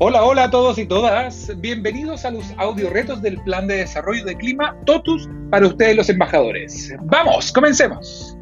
Hola, 0.00 0.24
hola 0.24 0.44
a 0.44 0.50
todos 0.52 0.78
y 0.78 0.86
todas. 0.86 1.50
Bienvenidos 1.60 2.24
a 2.24 2.30
los 2.30 2.44
audio 2.56 2.88
retos 2.88 3.20
del 3.20 3.36
Plan 3.42 3.66
de 3.66 3.78
Desarrollo 3.78 4.24
de 4.24 4.36
Clima 4.36 4.76
TOTUS 4.86 5.28
para 5.50 5.66
ustedes 5.66 5.96
los 5.96 6.08
embajadores. 6.08 6.94
Vamos, 7.02 7.50
comencemos. 7.50 8.38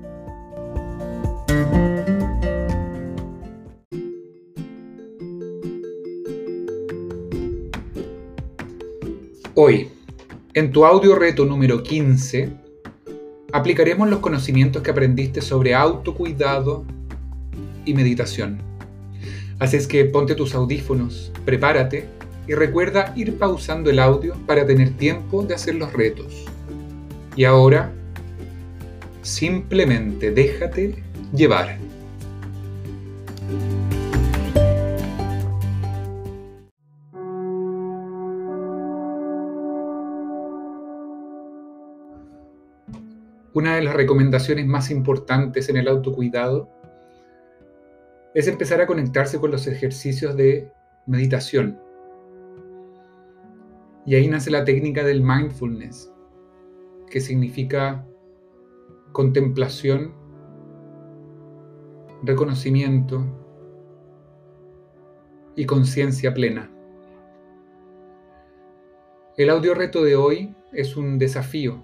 Hoy, 9.54 9.90
en 10.52 10.70
tu 10.72 10.84
audio 10.84 11.14
reto 11.14 11.46
número 11.46 11.82
15, 11.82 12.50
aplicaremos 13.54 14.10
los 14.10 14.18
conocimientos 14.18 14.82
que 14.82 14.90
aprendiste 14.90 15.40
sobre 15.40 15.74
autocuidado 15.74 16.84
y 17.86 17.94
meditación. 17.94 18.75
Así 19.58 19.78
es 19.78 19.86
que 19.86 20.04
ponte 20.04 20.34
tus 20.34 20.54
audífonos, 20.54 21.32
prepárate 21.46 22.06
y 22.46 22.52
recuerda 22.52 23.14
ir 23.16 23.38
pausando 23.38 23.88
el 23.88 23.98
audio 23.98 24.34
para 24.46 24.66
tener 24.66 24.90
tiempo 24.98 25.42
de 25.42 25.54
hacer 25.54 25.76
los 25.76 25.94
retos. 25.94 26.44
Y 27.36 27.44
ahora, 27.44 27.90
simplemente 29.22 30.30
déjate 30.30 31.02
llevar. 31.34 31.78
Una 43.54 43.76
de 43.76 43.82
las 43.82 43.94
recomendaciones 43.94 44.66
más 44.66 44.90
importantes 44.90 45.70
en 45.70 45.78
el 45.78 45.88
autocuidado 45.88 46.75
es 48.36 48.48
empezar 48.48 48.82
a 48.82 48.86
conectarse 48.86 49.40
con 49.40 49.50
los 49.50 49.66
ejercicios 49.66 50.36
de 50.36 50.70
meditación. 51.06 51.80
Y 54.04 54.14
ahí 54.14 54.28
nace 54.28 54.50
la 54.50 54.62
técnica 54.62 55.02
del 55.04 55.22
mindfulness, 55.22 56.12
que 57.10 57.20
significa 57.20 58.06
contemplación, 59.12 60.12
reconocimiento 62.24 63.24
y 65.56 65.64
conciencia 65.64 66.34
plena. 66.34 66.70
El 69.38 69.48
audio 69.48 69.72
reto 69.72 70.04
de 70.04 70.14
hoy 70.14 70.54
es 70.74 70.98
un 70.98 71.18
desafío, 71.18 71.82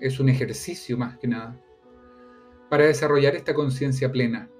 es 0.00 0.20
un 0.20 0.28
ejercicio 0.28 0.98
más 0.98 1.16
que 1.16 1.28
nada, 1.28 1.58
para 2.68 2.84
desarrollar 2.84 3.34
esta 3.34 3.54
conciencia 3.54 4.12
plena 4.12 4.50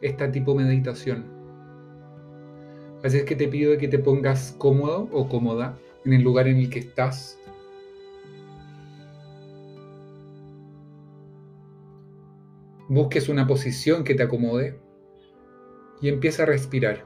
esta 0.00 0.30
tipo 0.30 0.54
de 0.54 0.64
meditación. 0.64 1.24
Así 3.04 3.18
es 3.18 3.24
que 3.24 3.36
te 3.36 3.48
pido 3.48 3.76
que 3.78 3.88
te 3.88 3.98
pongas 3.98 4.54
cómodo 4.58 5.08
o 5.12 5.28
cómoda 5.28 5.78
en 6.04 6.12
el 6.12 6.22
lugar 6.22 6.48
en 6.48 6.58
el 6.58 6.70
que 6.70 6.80
estás. 6.80 7.38
Busques 12.88 13.28
una 13.28 13.46
posición 13.46 14.04
que 14.04 14.14
te 14.14 14.22
acomode 14.22 14.78
y 16.00 16.08
empieza 16.08 16.44
a 16.44 16.46
respirar. 16.46 17.04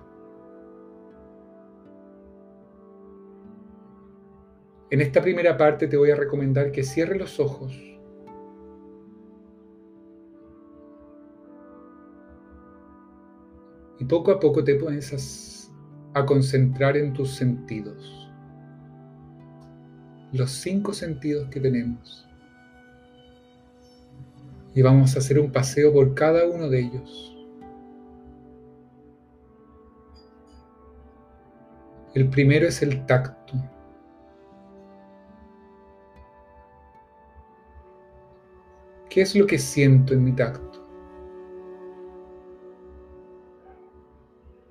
En 4.90 5.00
esta 5.00 5.22
primera 5.22 5.56
parte 5.56 5.86
te 5.86 5.96
voy 5.96 6.10
a 6.10 6.16
recomendar 6.16 6.72
que 6.72 6.82
cierres 6.82 7.18
los 7.18 7.38
ojos 7.38 7.99
Y 14.00 14.04
poco 14.06 14.32
a 14.32 14.40
poco 14.40 14.64
te 14.64 14.76
pones 14.76 15.70
a, 16.14 16.24
concentrar 16.24 16.96
en 16.96 17.12
tus 17.12 17.36
sentidos. 17.36 18.32
Los 20.32 20.50
cinco 20.52 20.94
sentidos 20.94 21.48
que 21.50 21.60
tenemos. 21.60 22.26
Y 24.74 24.80
vamos 24.80 25.14
a 25.14 25.18
hacer 25.18 25.38
un 25.38 25.52
paseo 25.52 25.92
por 25.92 26.14
cada 26.14 26.46
uno 26.46 26.70
de 26.70 26.80
ellos. 26.80 27.36
El 32.14 32.30
primero 32.30 32.66
es 32.66 32.80
el 32.80 33.04
tacto. 33.04 33.52
¿Qué 39.10 39.20
es 39.20 39.36
lo 39.36 39.46
que 39.46 39.58
siento 39.58 40.14
en 40.14 40.24
mi 40.24 40.32
tacto? 40.32 40.69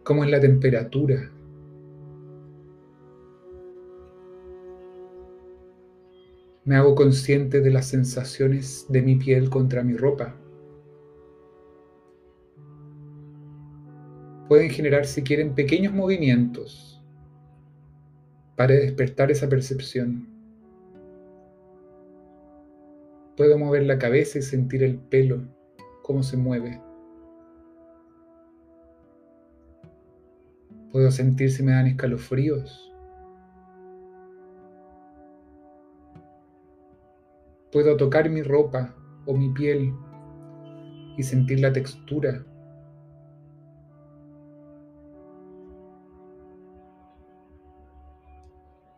Cómo 0.10 0.24
es 0.24 0.32
la 0.32 0.40
temperatura. 0.40 1.30
Me 6.66 6.76
hago 6.76 6.96
consciente 6.96 7.62
de 7.62 7.70
las 7.70 7.86
sensaciones 7.86 8.88
de 8.90 9.04
mi 9.04 9.18
piel 9.18 9.52
contra 9.52 9.84
mi 9.84 9.96
ropa. 9.96 10.36
Pueden 14.48 14.72
generar, 14.72 15.06
si 15.06 15.22
quieren, 15.22 15.54
pequeños 15.54 15.94
movimientos 15.94 17.00
para 18.56 18.74
despertar 18.74 19.30
esa 19.30 19.48
percepción. 19.48 20.28
Puedo 23.38 23.60
mover 23.60 23.84
la 23.84 24.00
cabeza 24.00 24.40
y 24.40 24.42
sentir 24.42 24.82
el 24.82 24.98
pelo, 24.98 25.44
cómo 26.02 26.24
se 26.24 26.36
mueve. 26.36 26.89
Puedo 30.92 31.12
sentir 31.12 31.52
si 31.52 31.62
me 31.62 31.72
dan 31.72 31.86
escalofríos. 31.86 32.92
Puedo 37.72 37.96
tocar 37.96 38.28
mi 38.32 38.42
ropa 38.42 38.96
o 39.28 39.36
mi 39.36 39.50
piel 39.54 39.94
y 41.16 41.22
sentir 41.22 41.60
la 41.60 41.72
textura. 41.72 42.44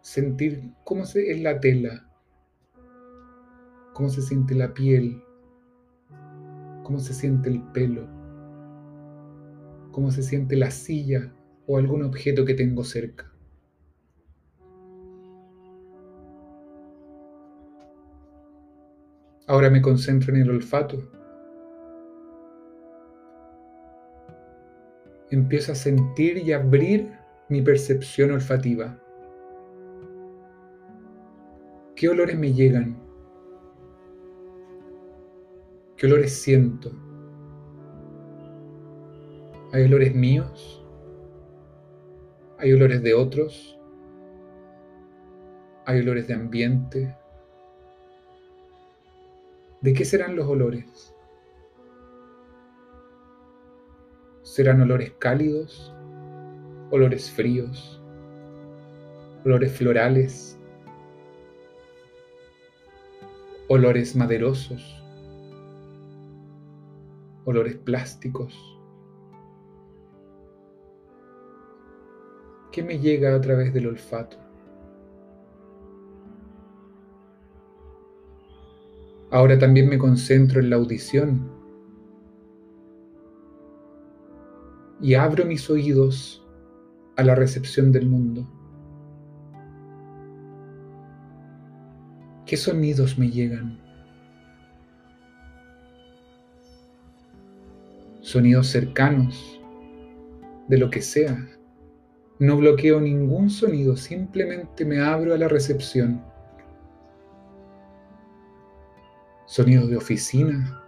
Sentir 0.01 0.73
cómo 0.85 1.03
es 1.03 1.41
la 1.41 1.59
tela, 1.59 2.09
cómo 3.93 4.07
se 4.07 4.21
siente 4.21 4.55
la 4.55 4.73
piel, 4.73 5.21
cómo 6.83 6.99
se 6.99 7.13
siente 7.13 7.49
el 7.49 7.61
pelo, 7.73 8.07
cómo 9.91 10.09
se 10.11 10.23
siente 10.23 10.55
la 10.55 10.71
silla 10.71 11.33
o 11.71 11.77
algún 11.77 12.03
objeto 12.03 12.43
que 12.43 12.53
tengo 12.53 12.83
cerca. 12.83 13.31
Ahora 19.47 19.69
me 19.69 19.81
concentro 19.81 20.35
en 20.35 20.41
el 20.41 20.49
olfato. 20.49 20.97
Empiezo 25.29 25.71
a 25.71 25.75
sentir 25.75 26.39
y 26.39 26.51
abrir 26.51 27.09
mi 27.47 27.61
percepción 27.61 28.31
olfativa. 28.31 29.01
¿Qué 31.95 32.09
olores 32.09 32.37
me 32.37 32.51
llegan? 32.51 32.97
¿Qué 35.95 36.05
olores 36.07 36.33
siento? 36.33 36.91
¿Hay 39.71 39.85
olores 39.85 40.13
míos? 40.13 40.81
Hay 42.61 42.73
olores 42.73 43.01
de 43.01 43.15
otros, 43.15 43.75
hay 45.87 45.99
olores 46.01 46.27
de 46.27 46.35
ambiente. 46.35 47.17
¿De 49.81 49.93
qué 49.93 50.05
serán 50.05 50.35
los 50.35 50.45
olores? 50.47 51.15
¿Serán 54.43 54.79
olores 54.79 55.11
cálidos? 55.17 55.91
¿Olores 56.91 57.31
fríos? 57.31 57.99
¿Olores 59.43 59.75
florales? 59.75 60.59
¿Olores 63.69 64.15
maderosos? 64.15 65.03
¿Olores 67.45 67.75
plásticos? 67.77 68.80
¿Qué 72.71 72.81
me 72.81 72.99
llega 72.99 73.35
a 73.35 73.41
través 73.41 73.73
del 73.73 73.87
olfato? 73.87 74.37
Ahora 79.29 79.59
también 79.59 79.89
me 79.89 79.97
concentro 79.97 80.61
en 80.61 80.69
la 80.69 80.77
audición 80.77 81.51
y 85.01 85.15
abro 85.15 85.45
mis 85.45 85.69
oídos 85.69 86.45
a 87.17 87.23
la 87.23 87.35
recepción 87.35 87.91
del 87.91 88.07
mundo. 88.07 88.47
¿Qué 92.45 92.55
sonidos 92.55 93.17
me 93.17 93.29
llegan? 93.29 93.79
Sonidos 98.21 98.67
cercanos, 98.67 99.59
de 100.67 100.77
lo 100.77 100.89
que 100.89 101.01
sea, 101.01 101.49
No 102.41 102.57
bloqueo 102.57 102.99
ningún 102.99 103.51
sonido, 103.51 103.95
simplemente 103.95 104.83
me 104.83 104.99
abro 104.99 105.35
a 105.35 105.37
la 105.37 105.47
recepción. 105.47 106.23
Sonidos 109.45 109.91
de 109.91 109.97
oficina, 109.97 110.83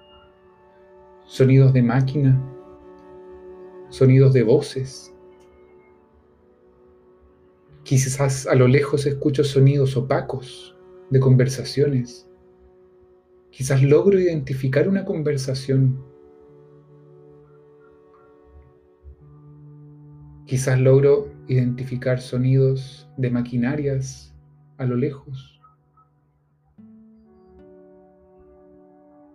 sonidos 1.25 1.71
de 1.71 1.83
máquina, 1.83 2.41
sonidos 3.89 4.33
de 4.33 4.41
voces. 4.41 5.13
Quizás 7.83 8.47
a 8.47 8.55
lo 8.55 8.67
lejos 8.67 9.05
escucho 9.05 9.43
sonidos 9.43 9.95
opacos 9.95 10.75
de 11.11 11.19
conversaciones. 11.19 12.27
Quizás 13.51 13.83
logro 13.83 14.19
identificar 14.19 14.89
una 14.89 15.05
conversación 15.05 16.03
Quizás 20.45 20.79
logro 20.79 21.32
identificar 21.47 22.21
sonidos 22.21 23.09
de 23.17 23.29
maquinarias 23.29 24.33
a 24.77 24.85
lo 24.85 24.95
lejos. 24.95 25.59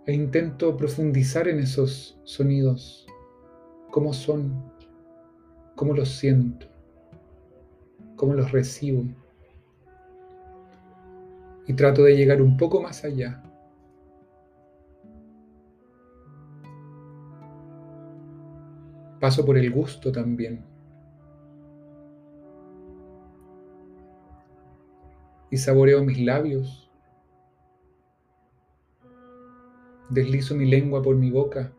E 0.06 0.12
intento 0.12 0.76
profundizar 0.76 1.48
en 1.48 1.58
esos 1.58 2.18
sonidos, 2.24 3.06
cómo 3.90 4.14
son, 4.14 4.72
cómo 5.76 5.92
los 5.92 6.08
siento, 6.08 6.66
cómo 8.16 8.32
los 8.32 8.50
recibo. 8.52 9.04
Y 11.66 11.74
trato 11.74 12.02
de 12.04 12.16
llegar 12.16 12.40
un 12.40 12.56
poco 12.56 12.80
más 12.80 13.04
allá. 13.04 13.42
Paso 19.20 19.44
por 19.44 19.58
el 19.58 19.70
gusto 19.70 20.10
también. 20.10 20.77
Y 25.50 25.56
saboreo 25.56 26.04
mis 26.04 26.20
labios. 26.20 26.90
Deslizo 30.10 30.54
mi 30.54 30.66
lengua 30.66 31.02
por 31.02 31.16
mi 31.16 31.30
boca. 31.30 31.72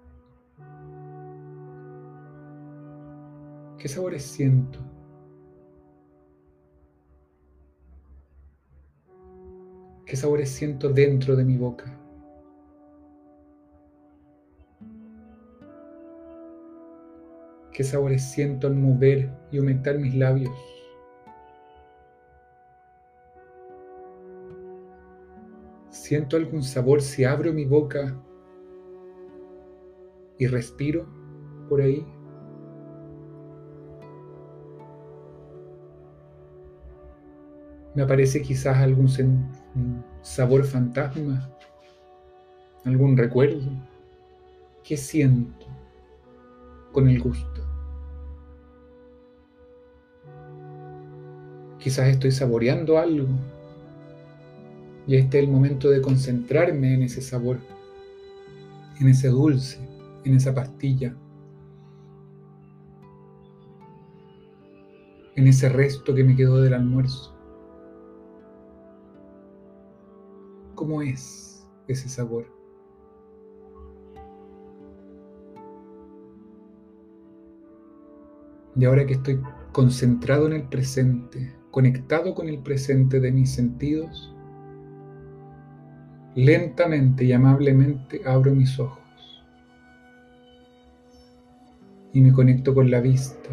¿Qué 3.78 3.88
sabores 3.88 4.24
siento? 4.24 4.80
¿Qué 10.06 10.16
sabores 10.16 10.50
siento 10.50 10.90
dentro 10.90 11.36
de 11.36 11.46
mi 11.46 11.56
boca? 11.58 11.86
¿Qué 17.72 17.84
sabores 17.84 18.24
siento 18.24 18.68
al 18.68 18.76
mover 18.76 19.30
y 19.52 19.58
aumentar 19.60 19.98
mis 19.98 20.14
labios? 20.14 20.79
Siento 26.10 26.38
algún 26.38 26.64
sabor 26.64 27.04
si 27.04 27.24
abro 27.24 27.54
mi 27.54 27.66
boca 27.66 28.20
y 30.40 30.48
respiro 30.48 31.06
por 31.70 31.82
ahí. 31.82 32.04
Me 37.94 38.02
aparece 38.02 38.42
quizás 38.42 38.78
algún 38.78 39.08
sabor 40.24 40.64
fantasma, 40.64 41.48
algún 42.86 43.16
recuerdo. 43.16 43.70
¿Qué 44.84 44.98
siento 44.98 45.68
con 46.92 47.08
el 47.08 47.22
gusto? 47.22 47.62
Quizás 51.78 52.08
estoy 52.08 52.32
saboreando 52.32 52.98
algo 52.98 53.28
y 55.10 55.16
este 55.16 55.40
es 55.40 55.46
el 55.46 55.50
momento 55.50 55.90
de 55.90 56.04
concentrarme 56.04 56.94
en 56.94 57.02
ese 57.02 57.20
sabor, 57.20 57.58
en 59.00 59.08
ese 59.08 59.30
dulce, 59.30 59.80
en 60.24 60.36
esa 60.36 60.54
pastilla, 60.54 61.16
en 65.36 65.48
ese 65.48 65.68
resto 65.68 66.14
que 66.14 66.24
me 66.24 66.36
quedó 66.36 66.62
del 66.62 66.76
almuerzo. 66.76 67.36
¿Cómo 70.76 71.02
es 71.02 71.68
ese 71.88 72.08
sabor? 72.08 72.46
Y 78.76 78.86
ahora 78.86 79.08
que 79.08 79.14
estoy 79.14 79.42
concentrado 79.72 80.46
en 80.46 80.54
el 80.54 80.70
presente, 80.70 81.52
conectado 81.72 82.36
con 82.36 82.48
el 82.48 82.60
presente 82.60 83.20
de 83.20 83.32
mis 83.32 83.52
sentidos, 83.52 84.36
Lentamente 86.42 87.26
y 87.26 87.34
amablemente 87.34 88.22
abro 88.26 88.56
mis 88.56 88.80
ojos 88.80 89.44
y 92.14 92.22
me 92.22 92.32
conecto 92.32 92.74
con 92.74 92.90
la 92.90 93.02
vista. 93.02 93.50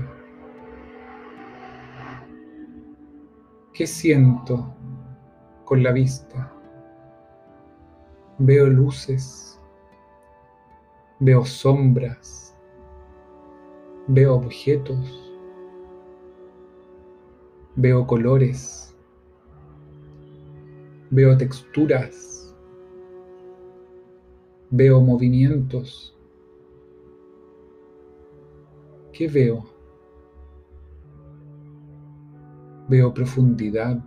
¿Qué 3.75 3.88
siento 3.88 4.73
con 5.65 5.83
la 5.83 5.91
vista? 5.91 6.53
Veo 8.38 8.69
luces, 8.69 9.61
veo 11.19 11.44
sombras, 11.44 12.56
veo 14.06 14.37
objetos, 14.37 15.35
veo 17.75 18.06
colores, 18.06 18.97
veo 21.11 21.37
texturas 21.37 22.36
Veo 24.71 25.01
movimientos. 25.01 26.17
¿Qué 29.13 29.29
veo? 29.29 29.65
Veo 32.89 33.15
profundidad. 33.15 34.03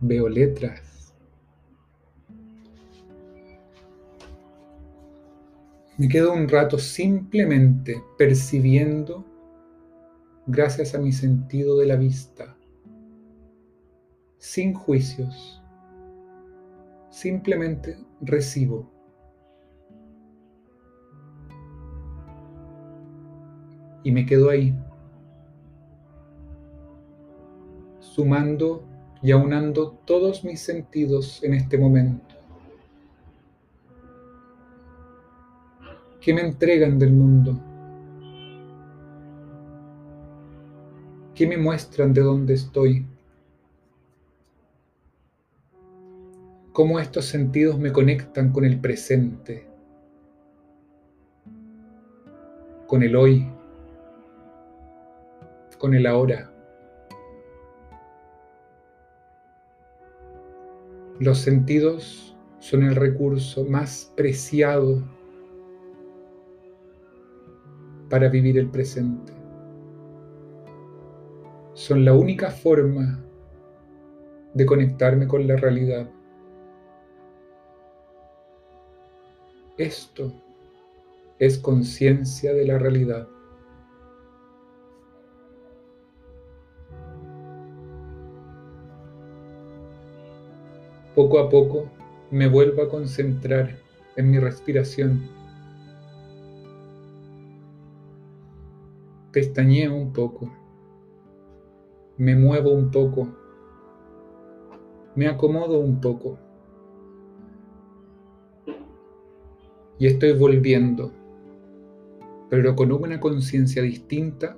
Veo 0.00 0.28
letras. 0.28 1.14
Me 5.96 6.08
quedo 6.08 6.32
un 6.32 6.48
rato 6.48 6.76
simplemente 6.76 8.02
percibiendo 8.18 9.24
gracias 10.46 10.94
a 10.96 10.98
mi 10.98 11.12
sentido 11.12 11.78
de 11.78 11.86
la 11.86 11.94
vista, 11.94 12.56
sin 14.38 14.74
juicios 14.74 15.63
simplemente 17.14 17.96
recibo. 18.20 18.90
Y 24.02 24.10
me 24.10 24.26
quedo 24.26 24.50
ahí, 24.50 24.74
sumando 28.00 28.82
y 29.22 29.30
aunando 29.30 29.92
todos 30.04 30.44
mis 30.44 30.60
sentidos 30.60 31.42
en 31.44 31.54
este 31.54 31.78
momento. 31.78 32.34
¿Qué 36.20 36.34
me 36.34 36.40
entregan 36.40 36.98
del 36.98 37.12
mundo? 37.12 37.60
¿Qué 41.34 41.46
me 41.46 41.56
muestran 41.56 42.12
de 42.12 42.20
dónde 42.22 42.54
estoy? 42.54 43.06
Cómo 46.74 46.98
estos 46.98 47.26
sentidos 47.26 47.78
me 47.78 47.92
conectan 47.92 48.50
con 48.50 48.64
el 48.64 48.80
presente, 48.80 49.64
con 52.88 53.04
el 53.04 53.14
hoy, 53.14 53.48
con 55.78 55.94
el 55.94 56.04
ahora. 56.04 56.50
Los 61.20 61.38
sentidos 61.38 62.36
son 62.58 62.82
el 62.82 62.96
recurso 62.96 63.64
más 63.64 64.12
preciado 64.16 65.00
para 68.10 68.28
vivir 68.28 68.58
el 68.58 68.68
presente. 68.68 69.32
Son 71.74 72.04
la 72.04 72.14
única 72.14 72.50
forma 72.50 73.20
de 74.54 74.66
conectarme 74.66 75.28
con 75.28 75.46
la 75.46 75.54
realidad. 75.54 76.10
Esto 79.76 80.32
es 81.40 81.58
conciencia 81.58 82.54
de 82.54 82.64
la 82.64 82.78
realidad. 82.78 83.26
Poco 91.16 91.40
a 91.40 91.48
poco 91.50 91.90
me 92.30 92.46
vuelvo 92.48 92.82
a 92.82 92.88
concentrar 92.88 93.76
en 94.14 94.30
mi 94.30 94.38
respiración. 94.38 95.28
Pestañeo 99.32 99.92
un 99.92 100.12
poco. 100.12 100.52
Me 102.16 102.36
muevo 102.36 102.70
un 102.70 102.92
poco. 102.92 103.26
Me 105.16 105.26
acomodo 105.26 105.80
un 105.80 106.00
poco. 106.00 106.43
Y 109.98 110.06
estoy 110.06 110.32
volviendo, 110.32 111.12
pero 112.50 112.76
con 112.76 112.92
una 112.92 113.20
conciencia 113.20 113.82
distinta 113.82 114.56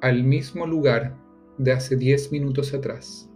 al 0.00 0.24
mismo 0.24 0.66
lugar 0.66 1.16
de 1.58 1.72
hace 1.72 1.96
10 1.96 2.32
minutos 2.32 2.74
atrás. 2.74 3.29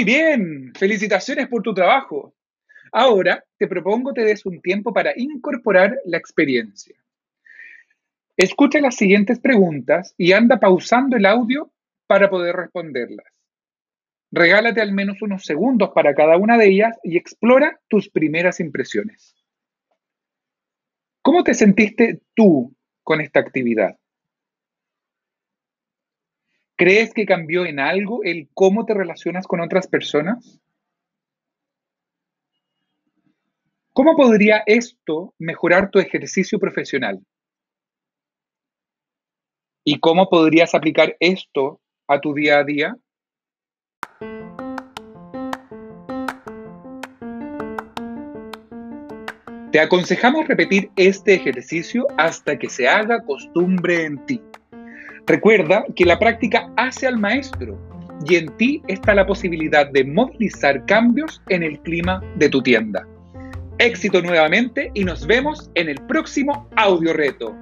Muy 0.00 0.06
bien, 0.06 0.72
felicitaciones 0.78 1.46
por 1.48 1.60
tu 1.60 1.74
trabajo. 1.74 2.34
Ahora 2.90 3.44
te 3.58 3.68
propongo 3.68 4.14
te 4.14 4.24
des 4.24 4.46
un 4.46 4.62
tiempo 4.62 4.94
para 4.94 5.12
incorporar 5.14 5.94
la 6.06 6.16
experiencia. 6.16 6.96
Escucha 8.34 8.80
las 8.80 8.96
siguientes 8.96 9.40
preguntas 9.40 10.14
y 10.16 10.32
anda 10.32 10.58
pausando 10.58 11.18
el 11.18 11.26
audio 11.26 11.70
para 12.06 12.30
poder 12.30 12.56
responderlas. 12.56 13.26
Regálate 14.30 14.80
al 14.80 14.94
menos 14.94 15.20
unos 15.20 15.44
segundos 15.44 15.90
para 15.94 16.14
cada 16.14 16.38
una 16.38 16.56
de 16.56 16.68
ellas 16.68 16.98
y 17.02 17.18
explora 17.18 17.78
tus 17.86 18.08
primeras 18.08 18.58
impresiones. 18.58 19.36
¿Cómo 21.20 21.44
te 21.44 21.52
sentiste 21.52 22.22
tú 22.34 22.74
con 23.02 23.20
esta 23.20 23.40
actividad? 23.40 23.99
¿Crees 26.80 27.12
que 27.12 27.26
cambió 27.26 27.66
en 27.66 27.78
algo 27.78 28.24
el 28.24 28.48
cómo 28.54 28.86
te 28.86 28.94
relacionas 28.94 29.46
con 29.46 29.60
otras 29.60 29.86
personas? 29.86 30.58
¿Cómo 33.92 34.16
podría 34.16 34.62
esto 34.64 35.34
mejorar 35.38 35.90
tu 35.90 35.98
ejercicio 35.98 36.58
profesional? 36.58 37.20
¿Y 39.84 40.00
cómo 40.00 40.30
podrías 40.30 40.74
aplicar 40.74 41.14
esto 41.20 41.82
a 42.08 42.18
tu 42.18 42.32
día 42.32 42.60
a 42.60 42.64
día? 42.64 42.96
Te 49.70 49.80
aconsejamos 49.80 50.48
repetir 50.48 50.90
este 50.96 51.34
ejercicio 51.34 52.06
hasta 52.16 52.58
que 52.58 52.70
se 52.70 52.88
haga 52.88 53.22
costumbre 53.26 54.06
en 54.06 54.24
ti. 54.24 54.40
Recuerda 55.26 55.84
que 55.94 56.04
la 56.04 56.18
práctica 56.18 56.70
hace 56.76 57.06
al 57.06 57.18
maestro 57.18 57.78
y 58.26 58.36
en 58.36 58.54
ti 58.56 58.82
está 58.88 59.14
la 59.14 59.26
posibilidad 59.26 59.90
de 59.90 60.04
movilizar 60.04 60.84
cambios 60.86 61.42
en 61.48 61.62
el 61.62 61.78
clima 61.80 62.22
de 62.36 62.48
tu 62.48 62.62
tienda. 62.62 63.06
Éxito 63.78 64.20
nuevamente 64.20 64.90
y 64.94 65.04
nos 65.04 65.26
vemos 65.26 65.70
en 65.74 65.88
el 65.88 65.96
próximo 66.06 66.68
audio 66.76 67.12
reto. 67.14 67.54